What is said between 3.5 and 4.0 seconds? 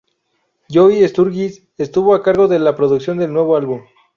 álbum.